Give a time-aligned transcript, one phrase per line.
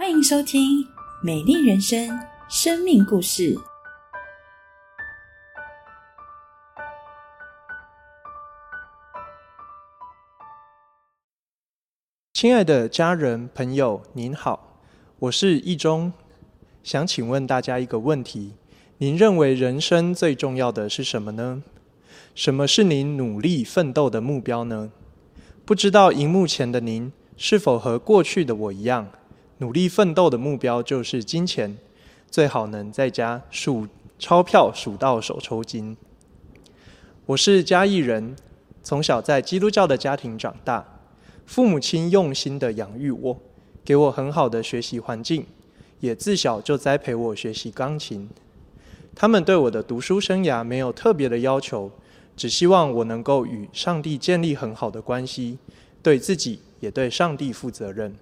[0.00, 0.82] 欢迎收听
[1.22, 2.08] 《美丽人生》
[2.48, 3.54] 生命故事。
[12.32, 14.78] 亲爱的家人朋友，您好，
[15.18, 16.10] 我是易中，
[16.82, 18.54] 想请问大家一个问题：
[18.96, 21.62] 您认为人生最重要的是什么呢？
[22.34, 24.90] 什么是您努力奋斗的目标呢？
[25.66, 29.06] 不知道荧幕前的您是否和过去的我一样，
[29.60, 31.76] 努力奋斗的目标就是金钱，
[32.30, 33.86] 最好能在家数
[34.18, 35.94] 钞票数到手抽筋。
[37.26, 38.34] 我是嘉义人，
[38.82, 41.02] 从小在基督教的家庭长大。
[41.44, 43.38] 父母亲用心的养育我，
[43.84, 45.44] 给我很好的学习环境，
[46.00, 48.30] 也自小就栽培我学习钢琴。
[49.14, 51.92] 他们对我的读书生涯没有特别的要求，
[52.34, 55.58] 只希望我能够与上帝建立很好的关系，
[56.02, 58.14] 对自己也对上帝负责任。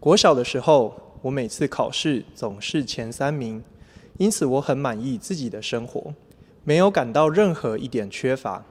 [0.00, 3.62] 国小的时候，我每次考试总是前三名，
[4.16, 6.14] 因此我很满意自己的生活，
[6.64, 8.64] 没有感到任何一点缺乏。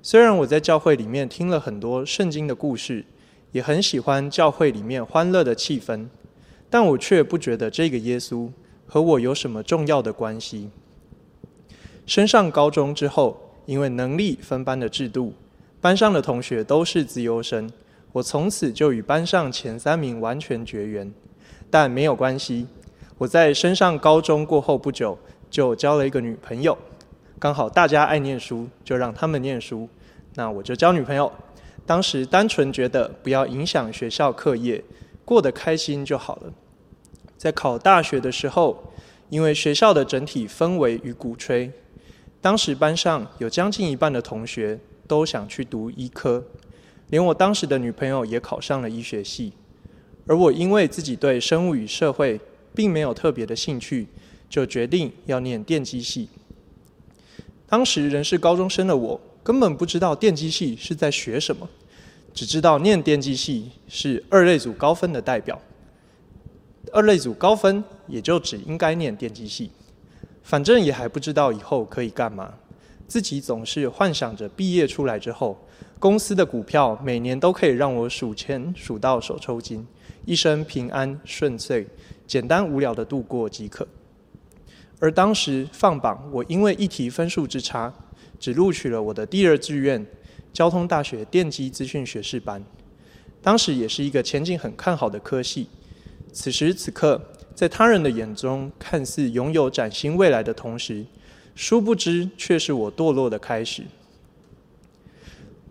[0.00, 3.04] 虽然我在教会里面听了很多圣经的故事，
[3.50, 6.06] 也很喜欢教会里面欢乐的气氛，
[6.70, 8.48] 但我却不觉得这个耶稣
[8.86, 10.70] 和我有什么重要的关系。
[12.06, 15.32] 升上高中之后，因为能力分班的制度，
[15.80, 17.68] 班上的同学都是自由生，
[18.14, 21.12] 我从此就与班上前三名完全绝缘。
[21.68, 22.64] 但没有关系，
[23.18, 25.18] 我在升上高中过后不久，
[25.50, 26.78] 就交了一个女朋友。
[27.40, 29.88] 刚好大家爱念书，就让他们念书，
[30.36, 31.30] 那我就交女朋友。
[31.84, 34.84] 当时单纯觉得不要影响学校课业，
[35.24, 36.52] 过得开心就好了。
[37.36, 38.92] 在考大学的时候，
[39.28, 41.68] 因为学校的整体氛围与鼓吹，
[42.40, 46.44] 当时班上有将近一半的同学都想去读医科，
[47.10, 49.52] 连我当时的女朋友也考上了医学系。
[50.26, 52.40] 而我因为自己对生物与社会
[52.74, 54.06] 并没有特别的兴趣，
[54.48, 56.28] 就决定要念电机系。
[57.66, 61.68] 当时仍是高中生的我，根本不知道电机系是在学什么，
[62.32, 65.60] 只知道念电机系是二类组高分的代表。
[66.92, 69.70] 二类组高分也就只应该念电机系，
[70.42, 72.54] 反正也还不知道以后可以干嘛。
[73.06, 75.63] 自己总是幻想着毕业出来之后，
[75.98, 79.86] 公司的股票每年都可以让我数钱数到手抽筋，
[80.26, 81.86] 一生平安顺遂，
[82.26, 83.86] 简单无聊的度过即可。
[85.00, 87.92] 而当时放榜，我因为一题分数之差，
[88.38, 90.04] 只录取了我的第二志愿——
[90.52, 92.62] 交通大学电机资讯学士班。
[93.42, 95.68] 当时也是一个前景很看好的科系。
[96.32, 97.20] 此时此刻，
[97.54, 101.04] 在他人的眼中看似拥有崭新未来的同时，
[101.54, 103.84] 殊不知却是我堕落的开始。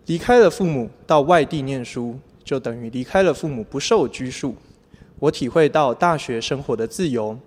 [0.06, 4.54] 离开了父母到外地念书，就等于离开了父母不受拘束。
[5.18, 7.38] 我体会到大学生活的自由。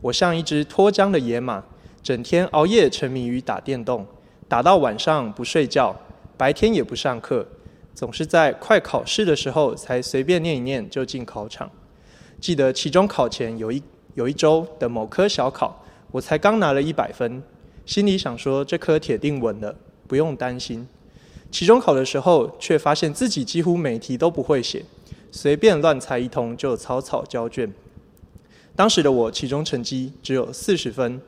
[0.00, 1.64] 我像一只脱缰的野马，
[2.02, 4.06] 整天熬夜沉迷于打电动，
[4.46, 5.96] 打到晚上不睡觉，
[6.36, 7.44] 白天也不上课，
[7.94, 11.68] 总是在快考试的时候才随便念一念就进考场。
[12.38, 13.82] 记得期中考前有一
[14.14, 17.42] 有一周的某科小考，我才刚拿了一百分，
[17.86, 19.74] 心里想说这科铁定稳了，
[20.06, 20.86] 不用担心。
[21.54, 24.84] 期中考的时候，却发现自己几乎每题都不会写，
[25.30, 27.72] 随便乱猜一通就草草交卷。
[28.74, 31.20] 当时的我，期中成绩只有四十分。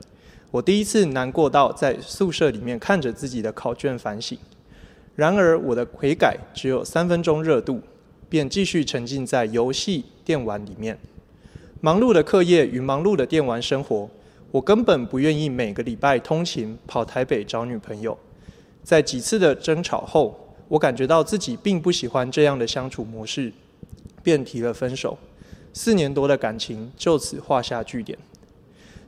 [0.51, 4.37] 我第一次难过到在宿舍里面看着自己的考卷反省。
[5.15, 7.81] 然而，我的悔改只有三分钟热度，
[8.29, 10.99] 便继续沉浸在游戏电玩里面。
[11.81, 14.11] 忙碌的课业与忙碌的电玩生活，
[14.51, 18.19] 我根本不愿意每个礼拜通勤跑台北找女朋友。
[18.87, 20.39] 在几次的争吵后，
[20.69, 23.53] 我感觉到自己并不喜欢这样的相处模式，
[24.23, 25.19] 便提了分手。
[25.73, 28.17] 四年多的感情就此画下句点。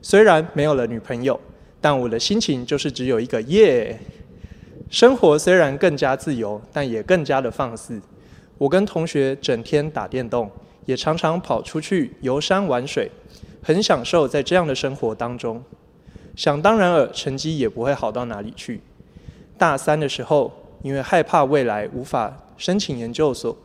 [0.01, 1.39] 虽然没有了女朋友，
[1.79, 3.97] 但我的心情就是只有一个耶。
[4.89, 8.01] 生活虽然更加自由，但也更加的放肆。
[8.57, 10.51] 我跟同学整天打电动，
[10.87, 13.09] 也常常跑出去游山玩水，
[13.63, 15.63] 很享受在这样的生活当中。
[16.35, 18.81] 想当然尔，成绩也不会好到哪里去。
[19.59, 20.51] 大三的时候，
[20.81, 23.55] 因为害怕未来无法申请研究所。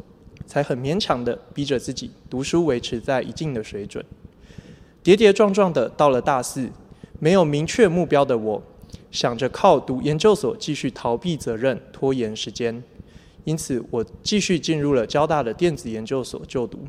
[0.46, 4.04] 才很勉强的逼着自己读书，维持在一定的水准。
[5.02, 6.68] 跌跌撞撞的到了大四，
[7.18, 8.62] 没有明确目标的我，
[9.10, 12.82] 想着靠读研究所继续逃避责任、拖延时间。
[13.44, 16.80] 因此，我继续进入了交大的电子研究所就读。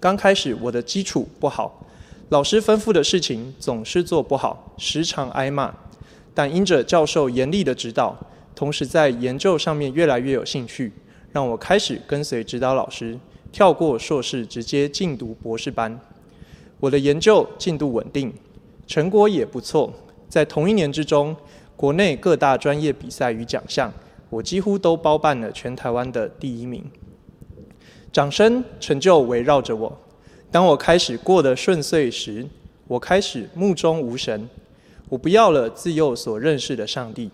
[0.00, 1.86] 刚开始，我的基础不好，
[2.30, 5.72] 老师吩咐的事情总是做不好，时常挨骂。
[6.34, 8.14] 但因着教授严厉的指导，
[8.54, 10.92] 同时在研究上面越来越有兴趣。
[11.32, 13.18] 让我开始跟随指导老师，
[13.50, 15.98] 跳过硕士直接进读博士班。
[16.78, 18.32] 我的研究进度稳定，
[18.86, 19.92] 成果也不错。
[20.28, 21.34] 在同一年之中，
[21.76, 23.92] 国内各大专业比赛与奖项，
[24.30, 26.84] 我几乎都包办了全台湾的第一名。
[28.12, 30.00] 掌声、成就围绕着我。
[30.52, 32.46] 当我开始过得顺遂时，
[32.86, 34.48] 我开始目中无神。
[35.08, 37.30] 我不要了自幼所认识的上帝。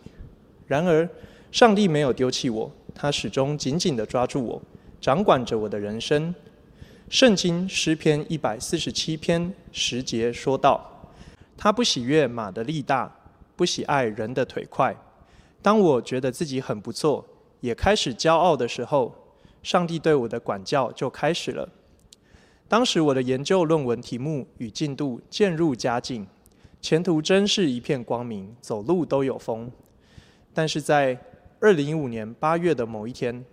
[0.67, 1.09] 然而，
[1.51, 4.63] 上帝没有丢弃我，他始终紧紧地抓住我，
[5.01, 6.35] 掌管着我的人生。
[7.09, 11.09] 圣经诗篇一百四十七篇十节说道
[11.59, 13.13] ：“他不喜悦马的力大，
[13.57, 14.95] 不喜爱人的腿快。”
[15.61, 17.27] 当我觉得自己很不错，
[17.61, 19.13] 也开始骄傲的时候，
[19.63, 21.69] 上帝对我的管教就开始了。
[22.69, 26.25] 当时我的研究论文题目与进度渐入佳境，
[26.81, 29.71] 前途真是一片光明，走路都有风。
[30.53, 31.19] 但是在
[31.61, 33.45] 二零一五年八月的某一天，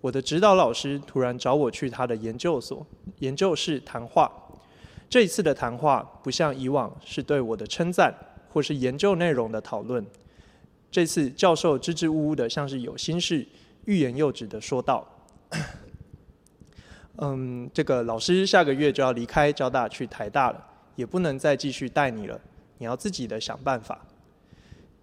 [0.00, 2.86] 我的指导老师突然找我去他的研究所、
[3.18, 4.32] 研究室谈话。
[5.08, 8.14] 这一次的谈话不像以往是对我的称赞
[8.48, 10.04] 或是研究内容的讨论，
[10.90, 13.46] 这次教授支支吾吾的，像是有心事、
[13.84, 15.06] 欲言又止的说道。
[17.18, 20.64] 嗯，这个老师下个月就要离开交大去台大了，
[20.96, 22.40] 也不能再继续带你了，
[22.80, 24.06] 你要自己的想办法。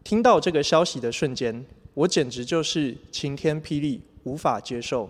[0.04, 1.64] 听到这个消息的瞬间，
[1.94, 5.08] 我简直就是晴天霹雳，无法接受，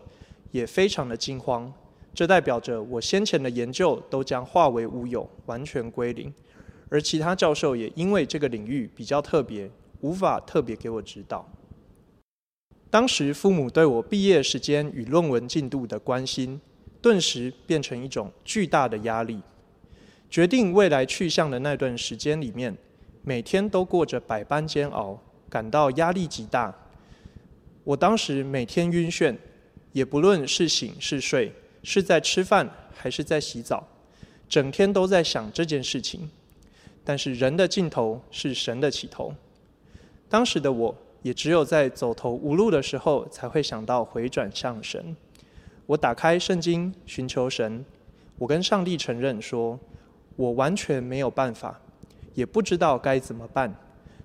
[0.51, 1.73] 也非常的惊慌。
[2.13, 6.33] 这代表着我先前的研究都将化为乌有，完全归零，
[6.89, 9.71] 而其他教授也因为这个领域比较特别，
[10.01, 11.47] 无法特别给我指导。
[12.89, 16.59] 当时父母对我毕业时间与论文进度的关心。
[16.99, 19.39] 顿时变成一种巨大的压力。
[20.29, 22.75] 决定未来去向的那段时间里面，
[23.23, 25.19] 每天都过着百般煎熬，
[25.49, 26.73] 感到压力极大。
[27.83, 29.35] 我当时每天晕眩，
[29.93, 31.53] 也不论是醒是睡，
[31.83, 33.87] 是在吃饭还是在洗澡，
[34.49, 36.29] 整天都在想这件事情。
[37.05, 39.33] 但是人的尽头是神的起头。
[40.27, 45.15] 当时的我也只有在走投无路的时候，才会想到回转向神。
[45.85, 47.85] 我打开圣经寻求神，
[48.37, 49.79] 我跟上帝承认说，
[50.37, 51.77] 我完全没有办法，
[52.33, 53.75] 也不知道该怎么办，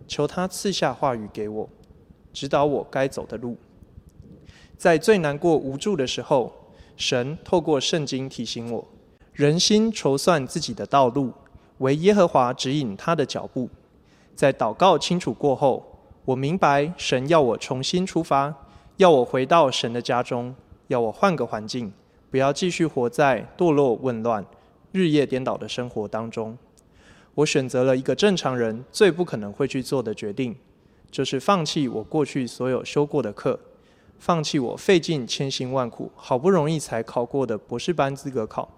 [0.07, 1.69] 求他赐下话语给我，
[2.33, 3.57] 指导我该走的路。
[4.77, 6.53] 在最难过无助的时候，
[6.97, 8.87] 神透过圣经提醒我：
[9.33, 11.33] 人心筹算自己的道路，
[11.79, 13.69] 唯耶和华指引他的脚步。
[14.35, 15.85] 在祷告清楚过后，
[16.25, 18.55] 我明白神要我重新出发，
[18.99, 20.55] 要我回到神的家中。
[20.89, 21.91] 要我换个环境，
[22.31, 24.45] 不要继续活在堕落、混乱、
[24.93, 26.57] 日夜颠倒的生活当中。
[27.35, 30.55] 我选择了一个正常人最不可能会去做的决定，
[31.11, 33.59] 就是放弃我过去所有修过的课，
[34.19, 38.71] 放弃我费尽千辛万苦好不容易才考过的博士班资格考。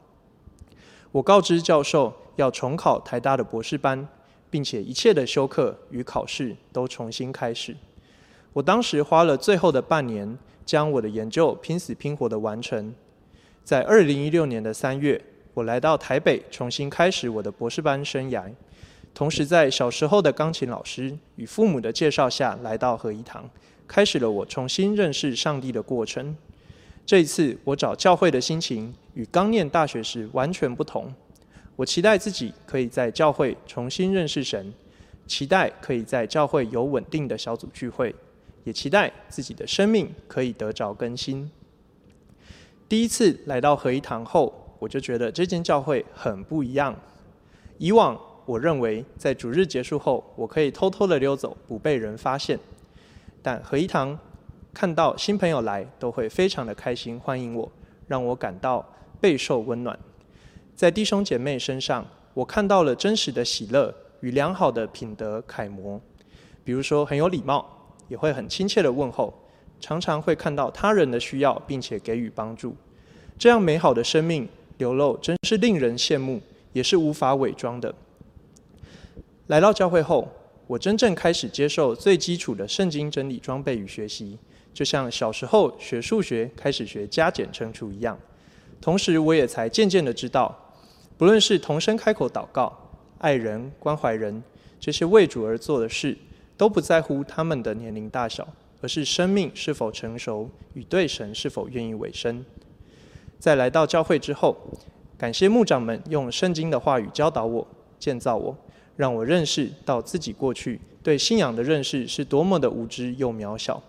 [1.12, 4.08] 我告知教授要重考台大的博士班，
[4.48, 7.76] 并且一切的修课与考试都重新开始。
[8.54, 10.38] 我当时花了最后的半年。
[10.66, 12.94] 将我的研究拼死拼活的完成。
[13.62, 15.22] 在二零一六年的三月，
[15.54, 18.42] 我来到台北，重新开始我的博士班生涯。
[19.14, 23.48] 同时，在小时候的钢琴老师与父母的介绍下，来到合一堂，
[23.86, 26.36] 开始了我重新认识上帝的过程。
[27.06, 31.14] 这一次，我找教会的心情与刚念大学时完全不同。
[31.76, 34.74] 我期待自己可以在教会重新认识神，
[35.28, 38.12] 期待可以在教会有稳定的小组聚会。
[38.64, 41.48] 也期待自己的生命可以得着更新。
[42.88, 46.94] 第一次来到合一堂后，我就觉得这间教会很不一样。
[47.78, 52.58] 以往我认为在主日结束后，我可以偷偷的溜走，不被人发现。
[53.42, 54.18] 但合一堂
[54.74, 57.72] 看到新朋友来，都会非常的开心欢迎我，
[58.06, 58.86] 让我感到
[59.22, 59.98] 备受温暖。
[60.74, 65.98] 在弟兄姐妹身上，我看到了真实的喜乐与良好的品德楷模，
[66.62, 67.66] 比如说很有礼貌。
[68.06, 69.32] 也会很亲切的问候，
[69.80, 72.76] 常常会看到他人的需要，并且给予帮助。
[73.38, 74.46] 这样美好的生命
[74.78, 76.40] 流露，真是令人羡慕，
[76.72, 77.94] 也是无法伪装的。
[79.46, 80.28] 来到教会后，
[80.66, 84.38] 我真正开始接受最基础的圣经真理装备与学习，
[84.72, 88.18] 就像小时候学数学开始学加减乘除一样。
[88.80, 90.54] 同时，我也才渐渐的知道，
[91.16, 92.72] 不论是同声开口祷告、
[93.18, 94.42] 爱人、关怀人，
[94.78, 96.16] 这些为主而做的事。
[96.56, 98.46] 都不在乎他们的年龄大小，
[98.80, 102.46] 而是生命是否成熟与对神是否愿意委身。
[103.44, 104.56] 在来到教会之后，
[105.18, 107.66] 感谢牧长们用圣经的话语教导我、
[107.98, 108.56] 建造我，
[108.96, 113.82] 让我认识到自己过去对信仰的认识是多么的无知又渺小。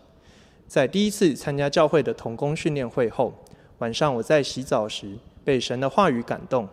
[0.68, 3.34] 在第一次参加教会的童工训练会后，
[3.78, 5.14] 晚上我在洗澡时
[5.46, 6.68] 被神的话语感动，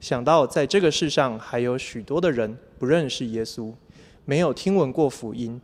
[0.00, 3.72] 想到在这个世上还有许多的人不认识耶稣，
[4.24, 5.60] 没有听闻过福音，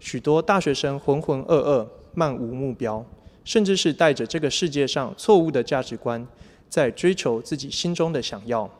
[0.00, 3.04] 许多大学生浑浑噩噩、漫无目标，
[3.48, 6.22] 甚至是带着这个世界上错误的价值观，
[6.68, 8.70] 在追求自己心中的想要。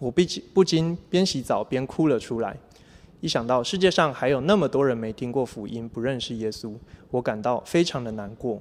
[0.00, 2.56] 我不禁不禁边洗澡边哭了出来。
[3.20, 6.74] 一想到世界上还有那么多人没听过福音、不认识耶稣，
[7.12, 8.60] 我感到非常的难过。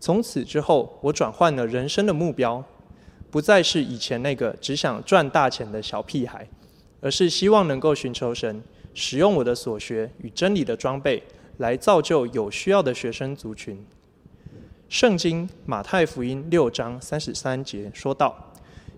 [0.00, 2.64] 从此之后，我转换了人生的目标，
[3.30, 6.44] 不再是以前那个只想赚大钱的小屁孩，
[7.00, 8.60] 而是希望能够寻求神，
[8.92, 11.22] 使用我的所学与真理的装备，
[11.58, 13.80] 来造就有需要的学生族群。
[14.90, 18.52] 圣经马太福音六章三十三节说道：“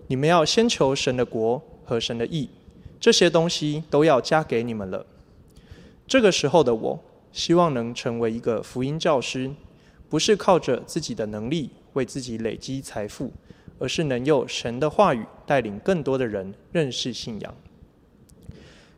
[0.09, 2.49] 你们要先求神的国和神的义。”
[2.99, 5.05] 这些东西都要加给你们了。
[6.07, 6.99] 这个时候的我，
[7.31, 9.51] 希望能成为一个福音教师，
[10.09, 13.31] 不是靠着自己的能力为自己累积财富，
[13.77, 17.53] 而是能用神的话语带领更多的人认识信仰。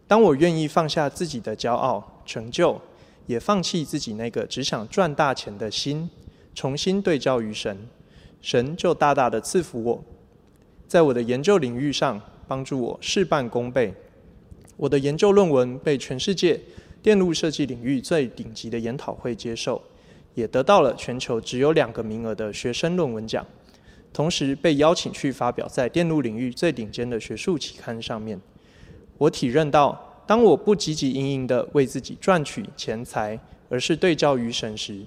[0.07, 2.79] 当我愿意放下自己的骄傲、成就，
[3.25, 6.09] 也放弃自己那个只想赚大钱的心，
[6.55, 7.77] 重新对焦于神，
[8.41, 10.03] 神就大大的赐福我，
[10.87, 12.19] 在我的研究领域上。
[12.47, 13.91] 帮助我事半功倍。
[14.77, 16.61] 我的研究论文被全世界
[17.01, 19.81] 电路设计领域最顶级的研讨会接受，
[20.35, 23.43] 也得到了全球只有两个名额的学生论文奖。
[24.13, 28.39] 同时被邀请去发表在电路领域最顶尖的学术期刊上面。
[29.17, 35.01] 我体认到，当我不汲汲营营的为自己赚取钱财，而是对焦于神时，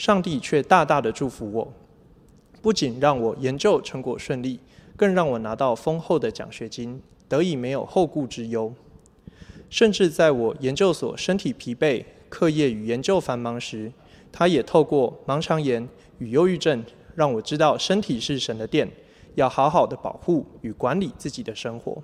[0.00, 1.72] 上帝却大大的祝福我，
[2.62, 4.58] 不仅让我研究成果顺利。
[4.96, 8.72] 更让我拿到丰厚的奖学金，得以没有后顾之忧。
[9.68, 13.92] 甚至在我研究所身体疲惫、课业与研究繁忙时，
[14.32, 16.82] 他也透过盲肠炎与忧郁症，
[17.14, 18.90] 让我知道身体是神的殿，
[19.34, 22.02] 要好好的保护与管理自己的生活。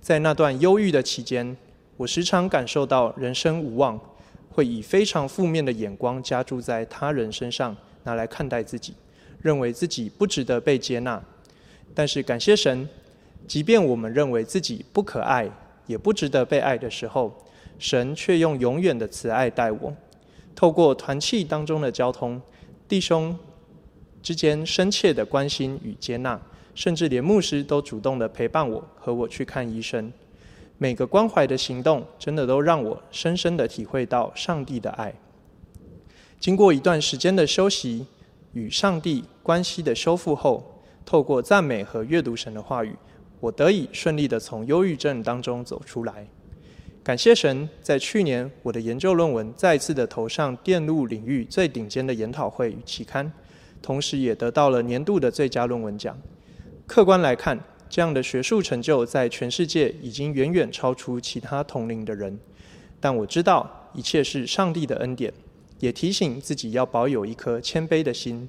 [0.00, 1.56] 在那段忧郁的期间，
[1.96, 4.00] 我时常感受到人生无望，
[4.56, 8.94] 会以非常负面的眼光加注在他人身上，拿来看待自己，
[9.42, 11.22] 认为自己不值得被接纳。
[11.94, 12.88] 但是感谢神，
[13.46, 15.46] 即便我们认为自己不可爱，
[15.86, 17.30] 也不值得被爱的时候，
[17.78, 19.94] 神却用永远的慈爱待我。
[20.54, 22.40] 透过团契当中的交通，
[22.88, 23.38] 弟兄
[24.22, 26.40] 之间深切的关心与接纳，
[26.74, 30.10] 甚至连牧师都主动的陪伴我和我去看医生。
[30.78, 35.14] 每个关怀的行动，真的都让我深深的体会到上帝的爱。
[36.38, 38.06] 经过一段时间的休息
[38.52, 40.72] 与上帝关系的修复后。
[41.08, 42.92] 透过赞美和阅读神的话语，
[43.38, 46.26] 我得以顺利的从忧郁症当中走出来。
[47.04, 53.32] 感谢神，在去年我的研究论文再次的投上电路领域最顶尖的研讨会与期刊，
[53.80, 56.18] 同时也得到了年度的最佳论文奖。
[56.88, 57.56] 客观来看，
[57.88, 62.38] 这样的学术成就在全世界已经远远超出其他同龄的人。
[63.00, 65.32] 但我知道一切是上帝的恩典，
[65.78, 68.48] 也提醒自己要保有一颗谦卑的心。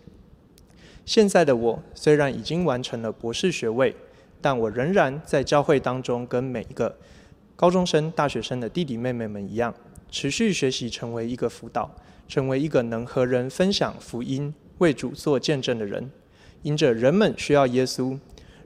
[1.06, 3.96] 现在的我虽然已经完成了博士学位，
[4.42, 6.98] 但我仍然在教会当中，跟每一个
[7.56, 9.74] 高中生、大学生的弟弟妹妹们一样，
[10.12, 11.90] 持续学习，成为一个辅导，
[12.28, 16.10] 成为一个能和人分享福音、为主做见证的人。
[16.64, 18.18] 因着人们需要耶稣，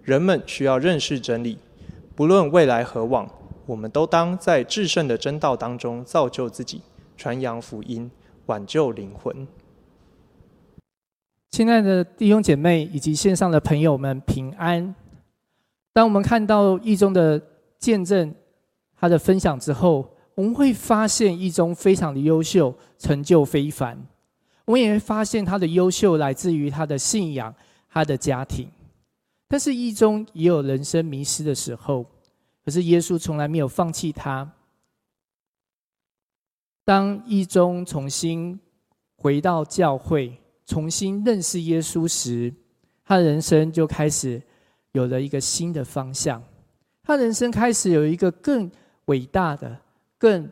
[0.04, 1.58] 人们需要认识真理，
[2.16, 3.30] 不论未来何往，
[3.66, 6.82] 我们都当在至圣的真道当中造就自己，
[7.16, 8.10] 传扬福音，
[8.48, 9.48] 挽救灵魂。
[11.52, 14.96] 亲爱的弟兄姐妹以及线上的朋友们，平安。
[15.94, 17.40] 当我们看到一中的
[17.78, 18.34] 见证，
[18.98, 24.02] 他的分享之后，我们会发现一中非常的优秀，成就非凡。
[24.66, 27.54] 我们也会发现他的优秀来自于他的信仰，
[27.92, 28.68] 他的家庭。
[29.52, 32.06] 但是一中也有人生迷失的时候，
[32.64, 34.50] 可是耶稣从来没有放弃他。
[36.86, 38.58] 当一中重新
[39.18, 40.38] 回到教会。
[40.64, 42.54] 重新认识耶稣时，
[43.04, 44.42] 他的人生就开始
[44.94, 46.42] 有了一个新的方向。
[47.04, 48.72] 他人生开始有一个更
[49.06, 49.78] 伟大的、
[50.18, 50.50] 更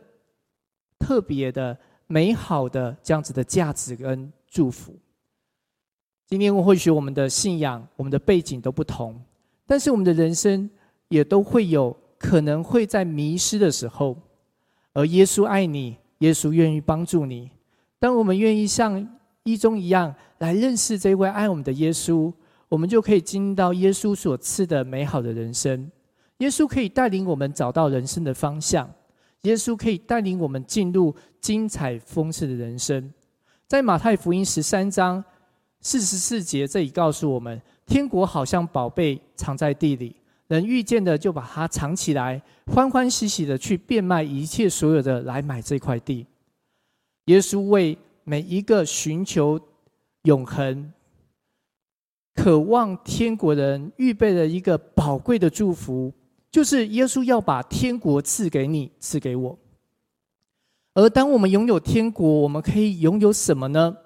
[0.98, 4.94] 特别的、美好的这样子的价值跟祝福。
[6.30, 9.20] 今天或许我们的信仰、我们的背景都不同，
[9.66, 10.70] 但是我们的人生
[11.08, 14.16] 也都会有可能会在迷失的时候。
[14.92, 17.50] 而耶稣爱你，耶稣愿意帮助你。
[17.98, 19.04] 当我们愿意像
[19.42, 22.32] 一中一样来认识这位爱我们的耶稣，
[22.68, 25.90] 我们就可以经历到耶稣所赐的美好的人生。
[26.38, 28.88] 耶稣可以带领我们找到人生的方向，
[29.42, 33.12] 耶稣可以带领我们进入精彩丰盛的人生。
[33.66, 35.24] 在马太福音十三章
[35.80, 40.14] 四十四节这里告诉我们，天国好像宝贝藏在地里，
[40.48, 46.26] 人遇见的就把它藏起来，欢欢喜喜的去变卖一切所有的来买这块地。
[47.26, 49.58] 耶稣为每一个寻求
[50.24, 50.92] 永恒、
[52.34, 56.12] 渴望天国人预备了一个宝贵的祝福，
[56.50, 59.58] 就是耶稣要把天国赐给你，赐给我。
[60.92, 63.96] 而当我们拥有天国，我们可以拥有什么呢？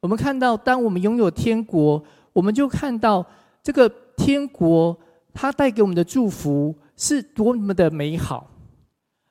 [0.00, 3.24] 我们看到，当我们拥有天国，我们就看到
[3.62, 4.96] 这个天国
[5.32, 8.50] 它带给我们的祝福是多么的美好。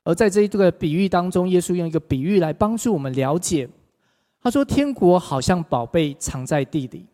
[0.04, 3.68] 而在这一个比喻当中，耶稣用一个比喻来帮助我们了解。
[4.42, 7.06] 他说：“天国好像宝贝藏在地里，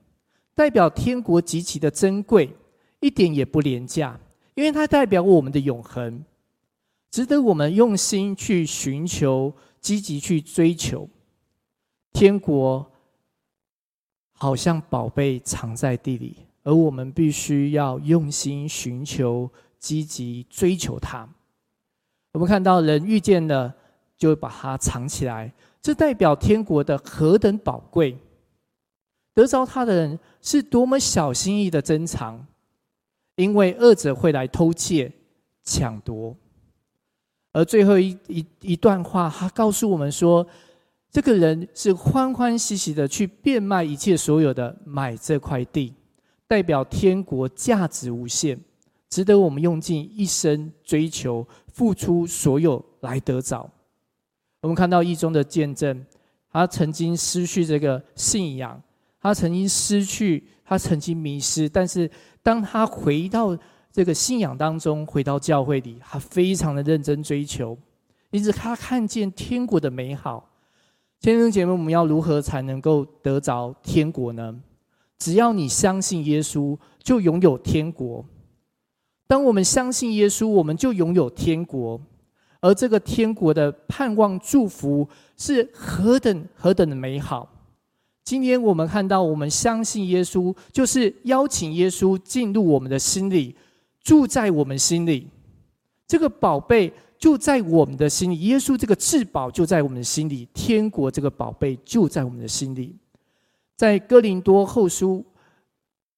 [0.53, 2.53] 代表天国极其的珍贵，
[2.99, 4.19] 一点也不廉价，
[4.55, 6.23] 因为它代表我们的永恒，
[7.09, 11.09] 值得我们用心去寻求。”积极去追求
[12.13, 12.91] 天国，
[14.41, 21.29] 好像宝贝藏在地里，而我们必须要用心寻求，积极追求它。
[22.33, 23.71] 我们看到人遇见了，
[24.17, 28.17] 就把它藏起来，这代表天国的何等宝贵。
[29.35, 32.43] 得着它的人是多么小心翼翼的珍藏，
[33.35, 35.11] 因为恶者会来偷窃、
[35.63, 36.35] 抢夺。
[37.53, 40.43] 而最后一一一段话，他告诉我们说，
[41.11, 45.93] 这个人是欢欢喜喜的去变卖一切所有的买这块地，
[46.47, 48.57] 代表天国价值无限，
[49.09, 53.69] 值得我们用尽一生追求、付出所有来得着。
[54.61, 56.05] 我们看到一中的见证，
[56.51, 58.81] 他曾经失去这个信仰，
[59.21, 62.09] 他曾经失去，他曾经迷失，但是
[62.41, 63.57] 当他回到。
[63.93, 67.77] 这个信仰当中，回到教会里，他非常的认真追求，
[68.29, 70.49] 因此他看见天国的美好。
[71.21, 74.59] 先生姐妹，我们要如何才能够得着天国呢？
[75.19, 78.25] 只要你相信耶稣，就拥有天国。
[79.27, 82.01] 当我们相信耶稣，我们就拥有天国。
[82.59, 87.47] 而这个天国的盼望、祝福是何等何等的美好！
[88.23, 93.55] 今天我们看到，我们相信耶稣，就是邀请耶稣进入我们的心里。
[94.03, 95.27] 住在我们心里，
[96.07, 98.39] 这个宝贝就在我们的心里。
[98.41, 102.97] 耶稣这个至宝就在我们的心里，天国这个宝贝就在我们的心里。
[103.77, 105.23] 在哥林多后书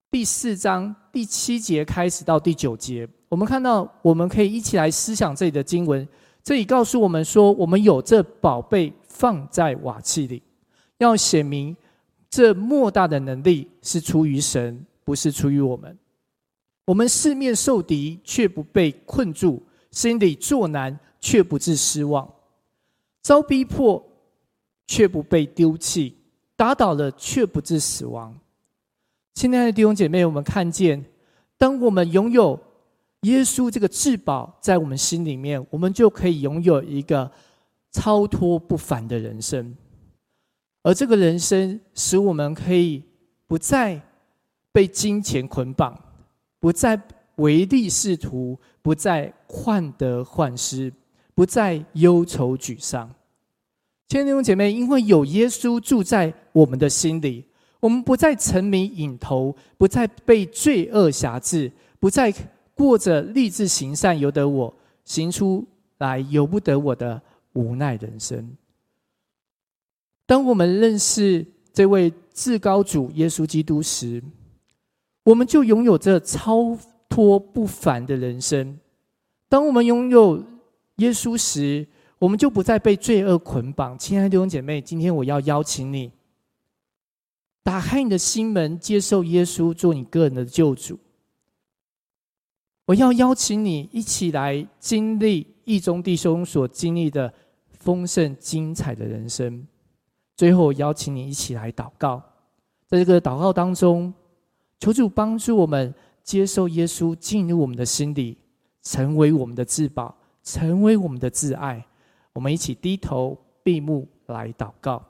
[0.10, 6.08] 第四章第七节开始到第九节，我们看到，我们可以一起来思想这里的经文。
[6.42, 10.42] 这里告诉我们说，我们有这宝贝放在瓦器里，
[11.00, 11.76] 要显明
[12.30, 15.98] 这莫大的能力是出于神，不是出于我们。
[16.86, 19.62] 我们四面受敌，却不被困住；
[19.94, 22.28] 心里作难，却不致失望；
[23.22, 24.04] 遭逼迫，
[24.88, 26.16] 却不被丢弃；
[26.56, 28.36] 打倒了，却不致死亡。
[29.36, 31.06] 亲爱的弟兄姐妹，我们看见，
[31.60, 32.60] 当我们拥有
[33.22, 37.32] 耶稣这个至宝在我们心里面，我们就可以拥有一个
[37.92, 39.78] 超脱不凡的人生。
[40.82, 43.04] 而这个人生，使我们可以
[43.46, 44.02] 不再
[44.72, 45.98] 被金钱捆绑。
[46.60, 47.00] 不再
[47.36, 50.94] 唯利是图，不再患得患失，
[51.34, 53.10] 不再忧愁沮丧。
[54.08, 57.46] 亲爱的弟兄姐妹，因为有耶稣住在我们的心里，
[57.80, 62.34] 我们不再沉迷瘾头，不再被罪恶辖制，不再
[62.76, 64.74] 过着立志行善由得我，
[65.06, 65.66] 行出
[65.98, 67.20] 来由不得我的
[67.54, 68.56] 无奈人生。
[70.26, 74.22] 当我们认识这位至高主耶稣基督时，
[75.24, 76.78] 我们就拥有这超
[77.14, 78.80] 脱不凡的人生。
[79.48, 80.44] 当我们拥有
[80.96, 83.96] 耶稣时，我们就不再被罪恶捆绑。
[84.00, 86.12] 亲爱的弟兄姐妹，今天我要邀请你，
[87.62, 90.98] 打开你的心门，接受耶稣做你个人的救主。
[92.86, 97.32] 我要邀请你一起来经历一中弟兄所经历的
[97.70, 99.68] 丰盛精彩的人生。
[100.36, 102.24] 最后，邀请你一起来祷告，
[102.88, 104.12] 在这个祷告当中。
[104.80, 108.38] 求主帮助我们接受耶稣进入我们的心里，
[108.82, 111.86] 成为我们的至宝，成为我们的挚爱。
[112.34, 115.04] 我们一起低头闭目来祷告。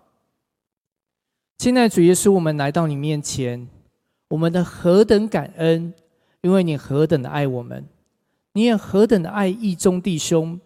[1.58, 3.68] 亲爱的主耶稣，我们来到你面前，
[4.28, 5.94] 我们的何等感恩，
[6.42, 7.86] 因为你何等的爱我们，
[8.54, 10.60] 你也何等的爱义中弟兄，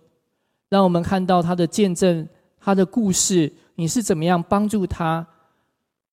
[0.70, 2.28] 让我们看到他的见证，
[2.60, 5.28] 他的故事，你是怎么样帮助他，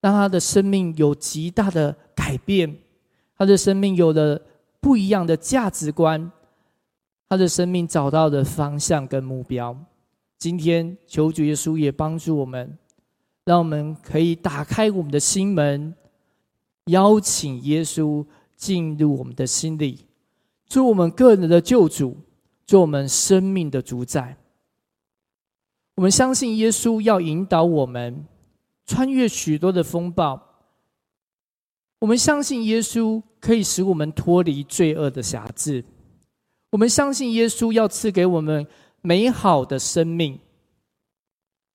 [0.01, 2.77] 让他的生命有极大的改变。
[3.37, 4.41] 他的生命有了
[4.81, 6.31] 不一样的价值观，
[7.29, 9.77] 他的生命找到的方向跟目标。
[10.39, 12.77] 今天求主耶稣也帮助我们，
[13.45, 15.95] 让我们可以打开我们的心门，
[16.87, 18.25] 邀请耶稣
[18.57, 20.07] 进入我们的心里，
[20.67, 22.17] 做我们个人的救主，
[22.67, 24.37] 做我们生命的主宰。
[25.97, 28.27] 我们相信耶稣要引导我们
[28.85, 30.54] 穿越许多的风暴。
[32.05, 35.83] 我们相信耶稣可以使我们脱离罪恶的辖制。
[36.69, 38.67] 我们相信耶稣要赐给我们
[39.01, 40.39] 美好的生命。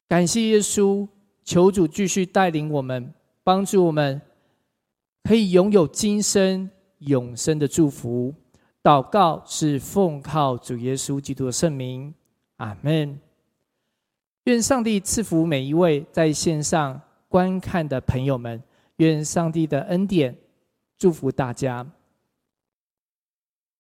[0.08, 1.08] 感谢耶稣，
[1.44, 3.12] 求主继续带领我们，
[3.44, 4.22] 帮助我们，
[5.24, 8.32] 可以拥有今生永生的祝福。
[8.84, 12.13] 祷告是奉靠主耶稣基督的圣名，
[12.58, 13.20] 阿门。
[14.44, 18.62] 愿上帝赐福每一位在线上观看的朋友们。
[19.00, 20.38] 愿上帝的恩典
[20.98, 21.86] 祝福大家。